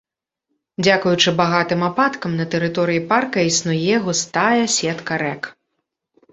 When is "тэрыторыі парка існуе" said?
2.57-3.95